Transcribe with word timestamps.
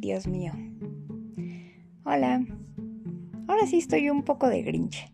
Dios 0.00 0.26
mío. 0.26 0.52
Hola. 2.04 2.44
Ahora 3.48 3.66
sí 3.66 3.78
estoy 3.78 4.10
un 4.10 4.22
poco 4.22 4.48
de 4.48 4.62
grinch. 4.62 5.12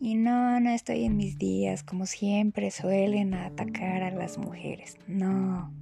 Y 0.00 0.14
no, 0.14 0.60
no 0.60 0.70
estoy 0.70 1.04
en 1.04 1.16
mis 1.16 1.38
días 1.38 1.82
como 1.82 2.06
siempre 2.06 2.70
suelen 2.70 3.34
atacar 3.34 4.02
a 4.02 4.10
las 4.10 4.38
mujeres. 4.38 4.96
No. 5.06 5.72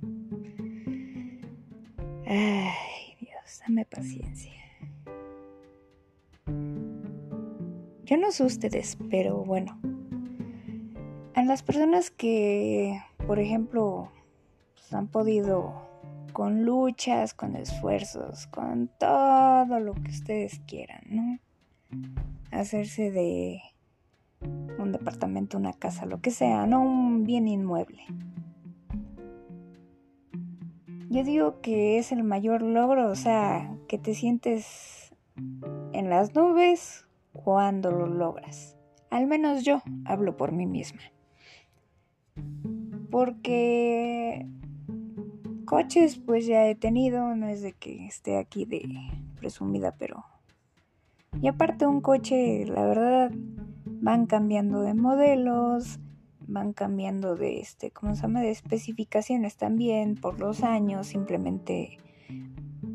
Ay, 2.26 3.16
Dios, 3.20 3.60
dame 3.60 3.84
paciencia. 3.84 4.52
Yo 8.04 8.16
no 8.16 8.32
sé 8.32 8.44
ustedes, 8.44 8.98
pero 9.10 9.44
bueno. 9.44 9.78
A 11.34 11.42
las 11.44 11.62
personas 11.62 12.10
que, 12.10 12.98
por 13.26 13.38
ejemplo, 13.38 14.10
han 14.90 15.08
podido 15.08 15.74
con 16.36 16.66
luchas, 16.66 17.32
con 17.32 17.56
esfuerzos, 17.56 18.46
con 18.48 18.90
todo 19.00 19.80
lo 19.80 19.94
que 19.94 20.10
ustedes 20.10 20.60
quieran, 20.66 21.00
¿no? 21.08 21.38
Hacerse 22.50 23.10
de 23.10 23.62
un 24.78 24.92
departamento, 24.92 25.56
una 25.56 25.72
casa, 25.72 26.04
lo 26.04 26.20
que 26.20 26.30
sea, 26.30 26.66
no 26.66 26.82
un 26.82 27.24
bien 27.24 27.48
inmueble. 27.48 28.02
Yo 31.08 31.24
digo 31.24 31.62
que 31.62 31.96
es 31.96 32.12
el 32.12 32.22
mayor 32.22 32.60
logro, 32.60 33.08
o 33.08 33.16
sea, 33.16 33.74
que 33.88 33.96
te 33.96 34.12
sientes 34.12 35.14
en 35.94 36.10
las 36.10 36.34
nubes 36.34 37.06
cuando 37.32 37.90
lo 37.90 38.08
logras. 38.08 38.76
Al 39.08 39.26
menos 39.26 39.64
yo 39.64 39.80
hablo 40.04 40.36
por 40.36 40.52
mí 40.52 40.66
misma. 40.66 41.00
Porque 43.10 44.46
coches 45.66 46.16
pues 46.16 46.46
ya 46.46 46.66
he 46.66 46.74
tenido, 46.74 47.34
no 47.34 47.48
es 47.48 47.60
de 47.60 47.72
que 47.74 48.06
esté 48.06 48.38
aquí 48.38 48.64
de 48.64 48.88
presumida, 49.36 49.94
pero... 49.98 50.24
Y 51.42 51.48
aparte 51.48 51.86
un 51.86 52.00
coche, 52.00 52.64
la 52.64 52.86
verdad, 52.86 53.30
van 53.84 54.24
cambiando 54.24 54.80
de 54.80 54.94
modelos, 54.94 55.98
van 56.46 56.72
cambiando 56.72 57.36
de 57.36 57.60
este, 57.60 57.90
¿cómo 57.90 58.14
se 58.14 58.22
llama? 58.22 58.40
de 58.40 58.50
especificaciones 58.50 59.56
también 59.56 60.14
por 60.14 60.40
los 60.40 60.62
años, 60.62 61.08
simplemente 61.08 61.98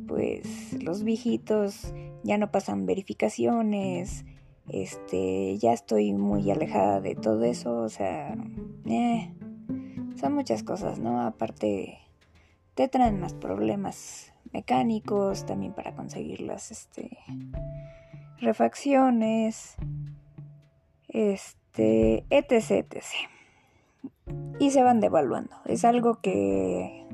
pues 0.07 0.73
los 0.81 1.03
viejitos 1.03 1.93
ya 2.23 2.37
no 2.37 2.51
pasan 2.51 2.85
verificaciones, 2.85 4.25
este, 4.69 5.57
ya 5.57 5.73
estoy 5.73 6.13
muy 6.13 6.49
alejada 6.49 7.01
de 7.01 7.15
todo 7.15 7.43
eso, 7.43 7.77
o 7.77 7.89
sea, 7.89 8.35
eh, 8.85 9.33
son 10.15 10.33
muchas 10.33 10.63
cosas, 10.63 10.99
¿no? 10.99 11.21
Aparte 11.21 11.99
te 12.75 12.87
traen 12.87 13.19
más 13.19 13.33
problemas 13.33 14.33
mecánicos 14.51 15.45
también 15.45 15.73
para 15.73 15.95
conseguir 15.95 16.41
las 16.41 16.71
este 16.71 17.17
refacciones 18.39 19.77
este, 21.11 22.25
etc. 22.29 23.03
Y 24.59 24.71
se 24.71 24.83
van 24.83 24.99
devaluando. 24.99 25.55
Es 25.65 25.85
algo 25.85 26.21
que 26.21 27.05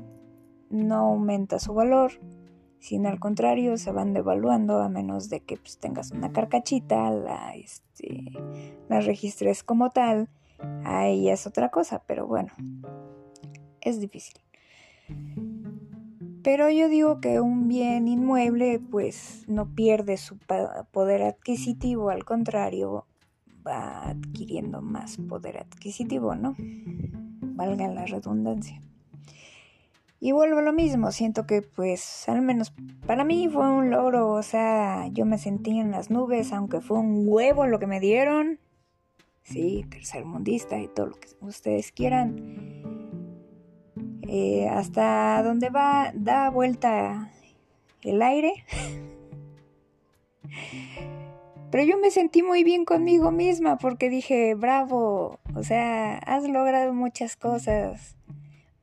no 0.70 0.96
aumenta 0.96 1.58
su 1.58 1.74
valor, 1.74 2.12
sino 2.78 3.08
al 3.08 3.18
contrario, 3.18 3.76
se 3.76 3.90
van 3.90 4.12
devaluando 4.12 4.78
a 4.78 4.88
menos 4.88 5.28
de 5.28 5.40
que 5.40 5.56
pues, 5.56 5.78
tengas 5.78 6.12
una 6.12 6.32
carcachita, 6.32 7.10
la, 7.10 7.54
este, 7.54 8.24
la 8.88 9.00
registres 9.00 9.62
como 9.64 9.90
tal. 9.90 10.28
Ahí 10.84 11.28
es 11.28 11.46
otra 11.46 11.70
cosa, 11.70 12.02
pero 12.06 12.26
bueno, 12.26 12.52
es 13.80 14.00
difícil. 14.00 14.40
Pero 16.42 16.70
yo 16.70 16.88
digo 16.88 17.20
que 17.20 17.40
un 17.40 17.68
bien 17.68 18.08
inmueble 18.08 18.80
pues 18.80 19.44
no 19.48 19.74
pierde 19.74 20.16
su 20.16 20.38
poder 20.92 21.22
adquisitivo, 21.22 22.10
al 22.10 22.24
contrario, 22.24 23.06
va 23.66 24.08
adquiriendo 24.08 24.80
más 24.80 25.16
poder 25.16 25.58
adquisitivo, 25.58 26.34
¿no? 26.34 26.54
Valga 26.58 27.88
la 27.88 28.06
redundancia. 28.06 28.80
Y 30.20 30.32
vuelvo 30.32 30.58
a 30.58 30.62
lo 30.62 30.72
mismo, 30.72 31.12
siento 31.12 31.46
que 31.46 31.62
pues 31.62 32.28
al 32.28 32.42
menos 32.42 32.72
para 33.06 33.24
mí 33.24 33.48
fue 33.48 33.70
un 33.70 33.90
logro, 33.90 34.32
o 34.32 34.42
sea, 34.42 35.06
yo 35.08 35.24
me 35.24 35.38
sentí 35.38 35.78
en 35.78 35.92
las 35.92 36.10
nubes, 36.10 36.52
aunque 36.52 36.80
fue 36.80 36.98
un 36.98 37.24
huevo 37.26 37.66
lo 37.66 37.78
que 37.78 37.86
me 37.86 38.00
dieron. 38.00 38.58
Sí, 39.42 39.86
tercer 39.88 40.24
mundista 40.24 40.78
y 40.78 40.88
todo 40.88 41.06
lo 41.06 41.20
que 41.20 41.28
ustedes 41.40 41.92
quieran. 41.92 42.67
Eh, 44.30 44.68
hasta 44.68 45.42
donde 45.42 45.70
va, 45.70 46.12
da 46.14 46.50
vuelta 46.50 47.32
el 48.02 48.20
aire. 48.20 48.52
Pero 51.70 51.84
yo 51.84 51.96
me 51.98 52.10
sentí 52.10 52.42
muy 52.42 52.62
bien 52.62 52.84
conmigo 52.84 53.30
misma 53.30 53.78
porque 53.78 54.10
dije, 54.10 54.54
bravo, 54.54 55.38
o 55.54 55.62
sea, 55.62 56.18
has 56.18 56.46
logrado 56.48 56.92
muchas 56.92 57.36
cosas 57.36 58.16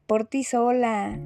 por 0.08 0.26
ti 0.26 0.44
sola, 0.44 1.20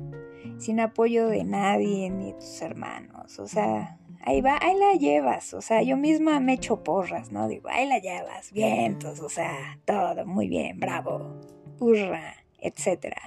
sin 0.58 0.80
apoyo 0.80 1.28
de 1.28 1.44
nadie 1.44 2.10
ni 2.10 2.32
de 2.32 2.40
tus 2.40 2.62
hermanos, 2.62 3.40
o 3.40 3.48
sea, 3.48 4.00
ahí 4.22 4.40
va, 4.40 4.58
ahí 4.62 4.78
la 4.78 4.94
llevas, 4.94 5.54
o 5.54 5.62
sea, 5.62 5.82
yo 5.82 5.98
misma 5.98 6.40
me 6.40 6.54
echo 6.54 6.82
porras, 6.82 7.32
¿no? 7.32 7.50
Digo, 7.50 7.68
ahí 7.70 7.86
la 7.88 8.00
llevas, 8.00 8.54
vientos, 8.54 9.20
o 9.20 9.28
sea, 9.28 9.80
todo 9.84 10.26
muy 10.26 10.48
bien, 10.48 10.80
bravo, 10.80 11.36
hurra, 11.80 12.36
etcétera. 12.62 13.20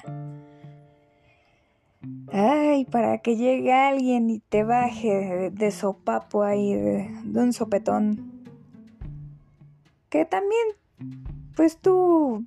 Ay, 2.32 2.84
para 2.86 3.18
que 3.18 3.36
llegue 3.36 3.72
alguien 3.72 4.30
y 4.30 4.40
te 4.40 4.64
baje 4.64 5.50
de, 5.50 5.70
sopapo 5.70 6.42
ahí, 6.42 6.74
de, 6.74 7.10
un 7.34 7.52
sopetón. 7.52 8.44
Que 10.08 10.24
también, 10.24 10.66
pues 11.54 11.78
tú, 11.78 12.44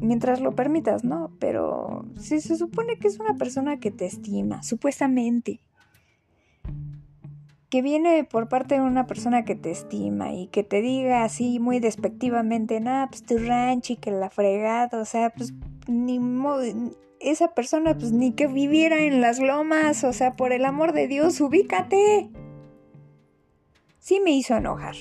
mientras 0.00 0.40
lo 0.40 0.54
permitas, 0.54 1.04
¿no? 1.04 1.30
Pero 1.38 2.04
si 2.18 2.40
se 2.40 2.56
supone 2.56 2.98
que 2.98 3.08
es 3.08 3.18
una 3.18 3.34
persona 3.34 3.78
que 3.78 3.90
te 3.90 4.06
estima, 4.06 4.62
supuestamente. 4.62 5.60
Que 7.70 7.82
viene 7.82 8.24
por 8.24 8.48
parte 8.48 8.76
de 8.76 8.82
una 8.82 9.06
persona 9.06 9.44
que 9.44 9.56
te 9.56 9.70
estima 9.70 10.32
y 10.32 10.48
que 10.48 10.62
te 10.62 10.80
diga 10.80 11.24
así 11.24 11.58
muy 11.58 11.80
despectivamente, 11.80 12.78
nada, 12.78 13.08
pues 13.08 13.24
tu 13.24 13.38
ranch 13.38 13.90
y 13.90 13.96
que 13.96 14.10
la 14.10 14.30
fregada, 14.30 15.00
o 15.00 15.04
sea, 15.04 15.30
pues 15.30 15.54
ni 15.88 16.20
modo, 16.20 16.62
esa 17.24 17.54
persona 17.54 17.96
pues 17.96 18.12
ni 18.12 18.32
que 18.32 18.46
viviera 18.46 19.02
en 19.02 19.20
las 19.20 19.40
lomas, 19.40 20.04
o 20.04 20.12
sea, 20.12 20.36
por 20.36 20.52
el 20.52 20.64
amor 20.64 20.92
de 20.92 21.08
Dios, 21.08 21.40
ubícate. 21.40 22.30
Sí 23.98 24.20
me 24.20 24.32
hizo 24.32 24.56
enojar. 24.56 24.94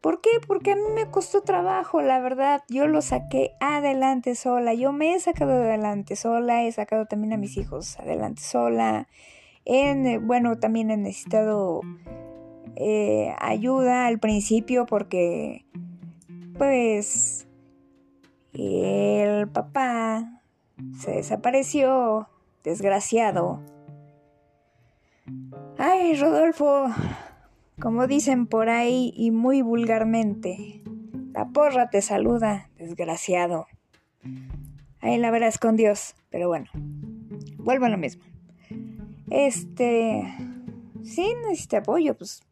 ¿Por 0.00 0.20
qué? 0.20 0.30
Porque 0.46 0.70
a 0.70 0.76
mí 0.76 0.82
me 0.94 1.10
costó 1.10 1.42
trabajo, 1.42 2.00
la 2.00 2.20
verdad. 2.20 2.62
Yo 2.68 2.86
lo 2.86 3.02
saqué 3.02 3.56
adelante 3.58 4.36
sola. 4.36 4.72
Yo 4.72 4.92
me 4.92 5.14
he 5.14 5.18
sacado 5.18 5.54
adelante 5.54 6.14
sola. 6.14 6.62
He 6.62 6.70
sacado 6.70 7.06
también 7.06 7.32
a 7.32 7.36
mis 7.36 7.56
hijos 7.56 7.98
adelante 7.98 8.40
sola. 8.42 9.08
En, 9.64 10.24
bueno, 10.24 10.60
también 10.60 10.92
he 10.92 10.96
necesitado 10.96 11.80
eh, 12.76 13.34
ayuda 13.40 14.06
al 14.06 14.20
principio 14.20 14.86
porque, 14.86 15.66
pues, 16.56 17.48
el 18.52 19.48
papá 19.48 20.35
se 20.98 21.12
desapareció, 21.12 22.28
desgraciado. 22.64 23.60
Ay, 25.78 26.14
Rodolfo, 26.16 26.86
como 27.80 28.06
dicen 28.06 28.46
por 28.46 28.68
ahí 28.68 29.12
y 29.16 29.30
muy 29.30 29.62
vulgarmente, 29.62 30.82
la 31.32 31.48
porra 31.48 31.90
te 31.90 32.02
saluda, 32.02 32.70
desgraciado. 32.78 33.66
Ahí 35.00 35.18
la 35.18 35.30
verás 35.30 35.58
con 35.58 35.76
Dios, 35.76 36.14
pero 36.30 36.48
bueno, 36.48 36.66
vuelvo 37.58 37.86
a 37.86 37.90
lo 37.90 37.98
mismo. 37.98 38.24
Este, 39.30 40.22
sí 41.02 41.34
necesité 41.44 41.78
apoyo, 41.78 42.16
pues 42.16 42.42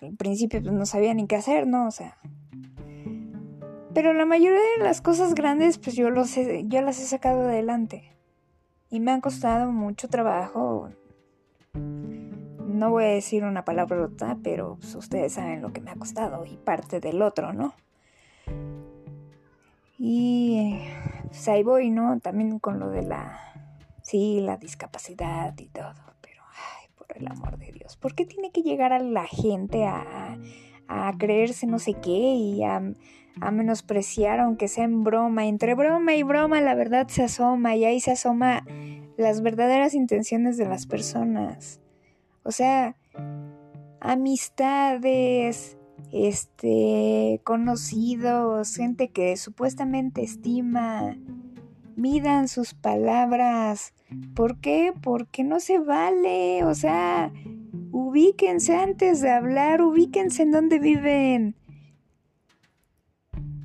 al 0.00 0.16
principio 0.16 0.60
pues, 0.60 0.72
no 0.72 0.86
sabía 0.86 1.14
ni 1.14 1.26
qué 1.26 1.36
hacer, 1.36 1.66
¿no? 1.66 1.86
O 1.86 1.90
sea, 1.90 2.18
pero 3.94 4.12
la 4.12 4.24
mayoría 4.24 4.60
de 4.78 4.84
las 4.84 5.00
cosas 5.00 5.34
grandes, 5.34 5.78
pues 5.78 5.96
yo, 5.96 6.10
los 6.10 6.34
yo 6.34 6.82
las 6.82 7.00
he 7.00 7.06
sacado 7.06 7.42
adelante. 7.42 8.12
Y 8.90 9.00
me 9.00 9.10
han 9.10 9.20
costado 9.20 9.72
mucho 9.72 10.08
trabajo. 10.08 10.90
No 11.74 12.90
voy 12.90 13.04
a 13.04 13.08
decir 13.08 13.44
una 13.44 13.64
palabra 13.64 13.96
rota, 13.96 14.36
pero 14.42 14.76
pues, 14.76 14.94
ustedes 14.94 15.34
saben 15.34 15.62
lo 15.62 15.72
que 15.72 15.80
me 15.80 15.90
ha 15.90 15.96
costado 15.96 16.44
y 16.44 16.56
parte 16.56 17.00
del 17.00 17.22
otro, 17.22 17.52
¿no? 17.52 17.74
Y 19.98 20.80
pues 21.26 21.48
ahí 21.48 21.62
voy, 21.62 21.90
¿no? 21.90 22.18
También 22.20 22.58
con 22.58 22.80
lo 22.80 22.90
de 22.90 23.02
la, 23.02 23.38
sí, 24.02 24.40
la 24.40 24.56
discapacidad 24.56 25.56
y 25.58 25.68
todo. 25.68 25.94
Pero, 26.20 26.42
ay, 26.42 26.88
por 26.96 27.06
el 27.16 27.26
amor 27.28 27.56
de 27.58 27.72
Dios, 27.72 27.96
¿por 27.96 28.14
qué 28.14 28.26
tiene 28.26 28.50
que 28.50 28.62
llegar 28.62 28.92
a 28.92 28.98
la 28.98 29.26
gente 29.26 29.84
a, 29.86 30.36
a 30.88 31.12
creerse 31.18 31.66
no 31.66 31.78
sé 31.78 31.94
qué 31.94 32.10
y 32.10 32.62
a 32.64 32.82
menospreciar, 33.50 34.40
aunque 34.40 34.68
sea 34.68 34.84
en 34.84 35.04
broma. 35.04 35.46
Entre 35.46 35.74
broma 35.74 36.14
y 36.14 36.22
broma 36.22 36.60
la 36.60 36.74
verdad 36.74 37.08
se 37.08 37.22
asoma 37.22 37.76
y 37.76 37.84
ahí 37.84 38.00
se 38.00 38.12
asoma 38.12 38.64
las 39.16 39.42
verdaderas 39.42 39.94
intenciones 39.94 40.56
de 40.56 40.66
las 40.66 40.86
personas. 40.86 41.80
O 42.44 42.50
sea, 42.50 42.96
amistades, 44.00 45.78
este, 46.12 47.40
conocidos, 47.44 48.74
gente 48.74 49.08
que 49.08 49.36
supuestamente 49.36 50.22
estima, 50.22 51.16
midan 51.96 52.48
sus 52.48 52.74
palabras. 52.74 53.94
¿Por 54.34 54.58
qué? 54.60 54.92
Porque 55.02 55.44
no 55.44 55.60
se 55.60 55.78
vale. 55.78 56.64
O 56.64 56.74
sea, 56.74 57.32
ubíquense 57.92 58.74
antes 58.74 59.20
de 59.20 59.30
hablar, 59.30 59.82
ubíquense 59.82 60.42
en 60.42 60.50
dónde 60.50 60.80
viven. 60.80 61.54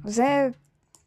O 0.03 0.09
sea, 0.09 0.51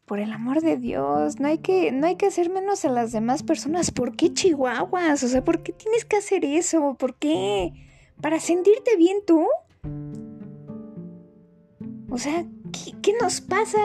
por 0.05 0.19
el 0.19 0.33
amor 0.33 0.59
de 0.61 0.75
Dios, 0.75 1.39
no 1.39 1.47
hay 1.47 1.59
que, 1.59 1.93
no 1.93 2.07
hay 2.07 2.17
que 2.17 2.25
hacer 2.25 2.49
menos 2.49 2.83
a 2.83 2.89
las 2.89 3.13
demás 3.13 3.43
personas. 3.43 3.91
¿Por 3.91 4.17
qué 4.17 4.33
chihuahuas? 4.33 5.23
O 5.23 5.27
sea, 5.29 5.43
¿por 5.43 5.63
qué 5.63 5.71
tienes 5.71 6.03
que 6.03 6.17
hacer 6.17 6.43
eso? 6.43 6.95
¿Por 6.99 7.15
qué? 7.15 7.71
¿Para 8.19 8.41
sentirte 8.41 8.97
bien 8.97 9.19
tú? 9.25 9.47
O 12.09 12.17
sea, 12.17 12.45
¿qué, 12.73 12.93
qué 13.01 13.13
nos 13.21 13.39
pasa? 13.39 13.79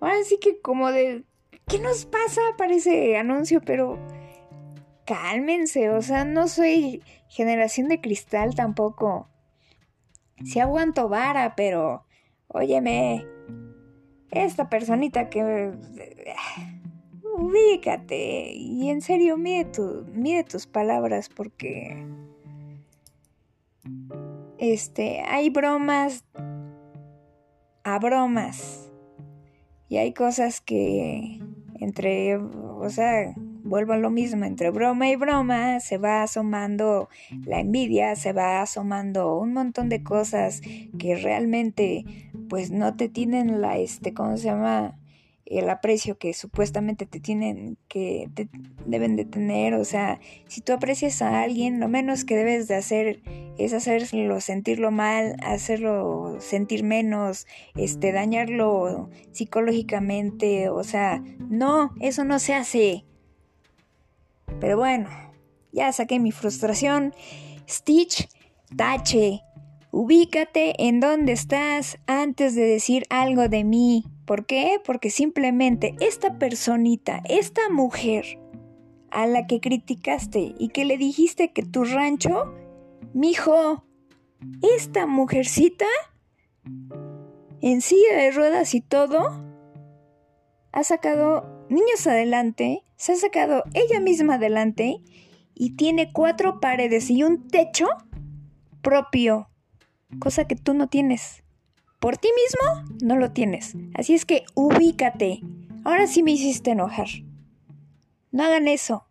Ahora 0.00 0.24
sí 0.24 0.38
que 0.40 0.60
como 0.60 0.90
de 0.90 1.24
¿Qué 1.68 1.78
nos 1.78 2.04
pasa? 2.04 2.40
Parece 2.58 3.16
anuncio, 3.16 3.62
pero 3.64 3.98
cálmense, 5.06 5.90
o 5.90 6.02
sea, 6.02 6.24
no 6.24 6.48
soy 6.48 7.02
generación 7.32 7.88
de 7.88 8.00
cristal 8.00 8.54
tampoco. 8.54 9.26
Si 10.44 10.60
aguanto 10.60 11.08
vara, 11.08 11.54
pero 11.56 12.04
óyeme, 12.48 13.26
esta 14.30 14.68
personita 14.68 15.30
que 15.30 15.72
ubícate 17.34 18.52
y 18.52 18.90
en 18.90 19.00
serio 19.00 19.38
mide, 19.38 19.64
tu, 19.64 20.04
mide 20.12 20.44
tus 20.44 20.66
palabras 20.66 21.30
porque 21.30 22.06
este 24.58 25.22
hay 25.22 25.48
bromas 25.48 26.26
a 27.82 27.98
bromas 27.98 28.92
y 29.88 29.96
hay 29.96 30.12
cosas 30.12 30.60
que 30.60 31.40
entre, 31.80 32.36
o 32.36 32.88
sea, 32.90 33.34
vuelvo 33.64 33.92
a 33.92 33.98
lo 33.98 34.10
mismo, 34.10 34.44
entre 34.44 34.70
broma 34.70 35.08
y 35.08 35.16
broma 35.16 35.80
se 35.80 35.98
va 35.98 36.22
asomando 36.22 37.08
la 37.44 37.60
envidia, 37.60 38.16
se 38.16 38.32
va 38.32 38.62
asomando 38.62 39.36
un 39.38 39.52
montón 39.52 39.88
de 39.88 40.02
cosas 40.02 40.60
que 40.98 41.16
realmente 41.16 42.04
pues 42.48 42.70
no 42.70 42.96
te 42.96 43.08
tienen 43.08 43.60
la, 43.60 43.78
este, 43.78 44.14
¿cómo 44.14 44.36
se 44.36 44.44
llama? 44.44 44.96
el 45.52 45.68
aprecio 45.68 46.16
que 46.16 46.32
supuestamente 46.32 47.04
te 47.04 47.20
tienen 47.20 47.76
que 47.88 48.30
deben 48.86 49.16
de 49.16 49.24
tener, 49.24 49.74
o 49.74 49.84
sea, 49.84 50.18
si 50.48 50.60
tú 50.60 50.72
aprecias 50.72 51.20
a 51.20 51.42
alguien, 51.42 51.78
lo 51.78 51.88
menos 51.88 52.24
que 52.24 52.36
debes 52.36 52.68
de 52.68 52.76
hacer 52.76 53.22
es 53.58 53.74
hacerlo 53.74 54.40
sentirlo 54.40 54.90
mal, 54.90 55.36
hacerlo 55.44 56.36
sentir 56.40 56.84
menos, 56.84 57.46
este 57.76 58.12
dañarlo 58.12 59.10
psicológicamente, 59.32 60.70
o 60.70 60.84
sea, 60.84 61.22
no, 61.38 61.92
eso 62.00 62.24
no 62.24 62.38
se 62.38 62.54
hace. 62.54 63.04
Pero 64.62 64.76
bueno, 64.76 65.08
ya 65.72 65.90
saqué 65.90 66.20
mi 66.20 66.30
frustración. 66.30 67.12
Stitch, 67.68 68.28
tache. 68.76 69.42
Ubícate 69.90 70.86
en 70.86 71.00
dónde 71.00 71.32
estás 71.32 71.98
antes 72.06 72.54
de 72.54 72.62
decir 72.62 73.02
algo 73.10 73.48
de 73.48 73.64
mí. 73.64 74.04
¿Por 74.24 74.46
qué? 74.46 74.80
Porque 74.84 75.10
simplemente 75.10 75.96
esta 75.98 76.38
personita, 76.38 77.24
esta 77.28 77.70
mujer 77.70 78.38
a 79.10 79.26
la 79.26 79.48
que 79.48 79.60
criticaste 79.60 80.54
y 80.56 80.68
que 80.68 80.84
le 80.84 80.96
dijiste 80.96 81.52
que 81.52 81.64
tu 81.64 81.82
rancho, 81.82 82.54
mijo, 83.14 83.84
esta 84.76 85.08
mujercita 85.08 85.86
en 87.60 87.80
silla 87.80 88.16
de 88.16 88.30
ruedas 88.30 88.76
y 88.76 88.80
todo, 88.80 89.42
ha 90.70 90.84
sacado 90.84 91.51
niños 91.72 92.06
adelante, 92.06 92.84
se 92.96 93.12
ha 93.12 93.16
sacado 93.16 93.64
ella 93.74 94.00
misma 94.00 94.34
adelante 94.34 95.02
y 95.54 95.76
tiene 95.76 96.12
cuatro 96.12 96.60
paredes 96.60 97.10
y 97.10 97.24
un 97.24 97.48
techo 97.48 97.88
propio, 98.82 99.48
cosa 100.18 100.46
que 100.46 100.56
tú 100.56 100.74
no 100.74 100.88
tienes. 100.88 101.42
Por 102.00 102.16
ti 102.16 102.28
mismo 102.34 102.96
no 103.04 103.16
lo 103.16 103.30
tienes. 103.32 103.76
Así 103.94 104.14
es 104.14 104.24
que 104.24 104.44
ubícate. 104.54 105.40
Ahora 105.84 106.06
sí 106.06 106.22
me 106.22 106.32
hiciste 106.32 106.72
enojar. 106.72 107.08
No 108.32 108.44
hagan 108.44 108.66
eso. 108.66 109.06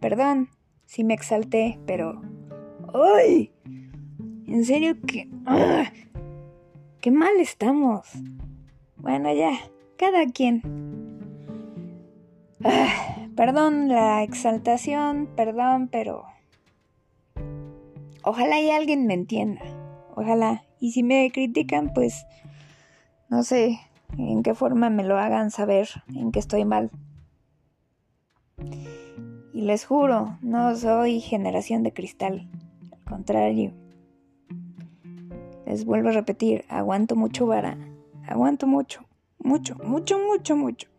Perdón 0.00 0.48
si 0.86 1.04
me 1.04 1.14
exalté, 1.14 1.78
pero... 1.86 2.20
¡Ay! 2.92 3.52
En 4.48 4.64
serio 4.64 4.96
que... 5.06 5.28
¡Ah! 5.46 5.92
¡Qué 7.00 7.12
mal 7.12 7.38
estamos! 7.38 8.08
Bueno, 8.96 9.32
ya. 9.32 9.52
Cada 9.96 10.26
quien. 10.26 10.99
Perdón 13.36 13.88
la 13.88 14.22
exaltación, 14.22 15.28
perdón, 15.34 15.88
pero... 15.90 16.24
Ojalá 18.22 18.60
y 18.60 18.70
alguien 18.70 19.06
me 19.06 19.14
entienda. 19.14 19.62
Ojalá. 20.14 20.62
Y 20.78 20.92
si 20.92 21.02
me 21.02 21.30
critican, 21.32 21.92
pues 21.94 22.26
no 23.30 23.42
sé 23.42 23.80
en 24.18 24.42
qué 24.42 24.54
forma 24.54 24.90
me 24.90 25.04
lo 25.04 25.18
hagan 25.18 25.50
saber 25.50 25.88
en 26.14 26.32
que 26.32 26.38
estoy 26.38 26.64
mal. 26.64 26.90
Y 29.54 29.62
les 29.62 29.86
juro, 29.86 30.38
no 30.42 30.76
soy 30.76 31.20
generación 31.20 31.82
de 31.82 31.92
cristal. 31.92 32.50
Al 32.92 33.04
contrario. 33.04 33.72
Les 35.64 35.84
vuelvo 35.86 36.10
a 36.10 36.12
repetir, 36.12 36.64
aguanto 36.68 37.16
mucho 37.16 37.46
vara. 37.46 37.78
Aguanto 38.26 38.66
mucho, 38.66 39.06
mucho, 39.38 39.76
mucho, 39.76 40.18
mucho, 40.18 40.56
mucho. 40.56 40.89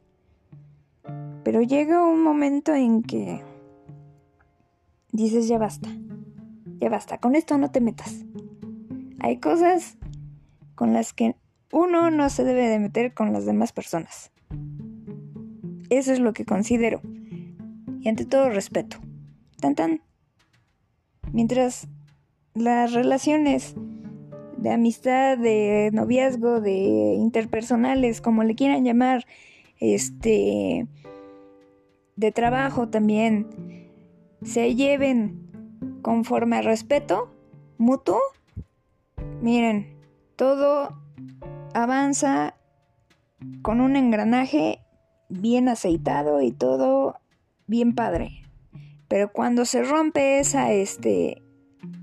Pero 1.43 1.61
llega 1.61 2.05
un 2.05 2.23
momento 2.23 2.73
en 2.73 3.03
que 3.03 3.41
dices, 5.11 5.47
ya 5.47 5.57
basta. 5.57 5.89
Ya 6.79 6.89
basta, 6.89 7.19
con 7.19 7.35
esto 7.35 7.57
no 7.57 7.71
te 7.71 7.81
metas. 7.81 8.25
Hay 9.19 9.37
cosas 9.37 9.97
con 10.75 10.93
las 10.93 11.13
que 11.13 11.35
uno 11.71 12.09
no 12.09 12.29
se 12.29 12.43
debe 12.43 12.67
de 12.67 12.79
meter 12.79 13.13
con 13.13 13.33
las 13.33 13.45
demás 13.45 13.71
personas. 13.71 14.31
Eso 15.89 16.11
es 16.11 16.19
lo 16.19 16.33
que 16.33 16.45
considero. 16.45 17.01
Y 17.99 18.09
ante 18.09 18.25
todo 18.25 18.49
respeto. 18.49 18.97
Tan 19.59 19.75
tan. 19.75 20.01
Mientras 21.31 21.87
las 22.53 22.93
relaciones 22.93 23.75
de 24.57 24.71
amistad, 24.71 25.37
de 25.37 25.89
noviazgo, 25.93 26.61
de 26.61 26.73
interpersonales, 27.15 28.21
como 28.21 28.43
le 28.43 28.55
quieran 28.55 28.83
llamar, 28.83 29.25
este, 29.79 30.87
de 32.21 32.31
trabajo 32.31 32.87
también, 32.87 33.89
se 34.43 34.75
lleven 34.75 35.99
conforme 36.03 36.57
al 36.57 36.65
respeto 36.65 37.33
mutuo, 37.79 38.19
Miren, 39.41 39.97
todo 40.35 41.01
avanza 41.73 42.55
con 43.63 43.81
un 43.81 43.95
engranaje 43.95 44.79
bien 45.29 45.67
aceitado 45.67 46.41
y 46.41 46.51
todo 46.51 47.15
bien 47.65 47.95
padre. 47.95 48.43
Pero 49.07 49.31
cuando 49.31 49.65
se 49.65 49.81
rompe 49.81 50.39
esa, 50.39 50.71
este, 50.71 51.41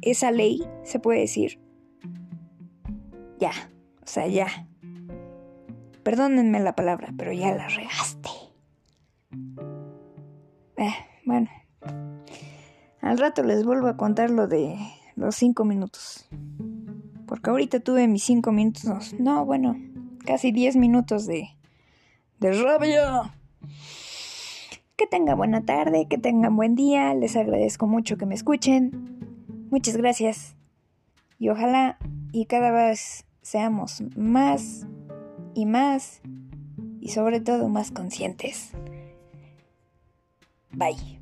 esa 0.03 0.33
ley, 0.33 0.65
se 0.83 0.99
puede 0.99 1.21
decir, 1.21 1.61
ya, 3.39 3.53
o 4.03 4.07
sea, 4.07 4.27
ya. 4.27 4.67
Perdónenme 6.03 6.59
la 6.59 6.75
palabra, 6.75 7.13
pero 7.17 7.33
ya 7.33 7.55
la 7.55 7.69
regaste. 7.69 8.18
Eh, 10.79 10.95
bueno, 11.27 11.49
al 13.01 13.19
rato 13.19 13.43
les 13.43 13.65
vuelvo 13.65 13.89
a 13.89 13.97
contar 13.97 14.31
lo 14.31 14.47
de 14.47 14.77
los 15.17 15.37
cinco 15.37 15.65
minutos. 15.65 16.29
Porque 17.29 17.51
ahorita 17.51 17.81
tuve 17.81 18.09
mis 18.09 18.25
5 18.25 18.51
minutos, 18.53 19.15
no, 19.19 19.45
bueno, 19.45 19.77
casi 20.25 20.51
10 20.51 20.77
minutos 20.77 21.27
de, 21.27 21.51
de 22.41 22.53
rabia. 22.63 23.35
Que 24.97 25.07
tengan 25.07 25.37
buena 25.37 25.63
tarde, 25.63 26.07
que 26.09 26.17
tengan 26.17 26.57
buen 26.57 26.75
día, 26.75 27.13
les 27.13 27.37
agradezco 27.37 27.87
mucho 27.87 28.17
que 28.17 28.25
me 28.25 28.35
escuchen. 28.35 29.19
Muchas 29.71 29.99
gracias. 29.99 30.57
Y 31.39 31.51
ojalá 31.51 31.99
y 32.33 32.47
cada 32.47 32.71
vez 32.71 33.27
seamos 33.43 34.03
más 34.17 34.87
y 35.55 35.67
más 35.67 36.23
y 37.01 37.11
sobre 37.11 37.41
todo 37.41 37.69
más 37.69 37.91
conscientes. 37.91 38.73
Bye. 40.73 41.18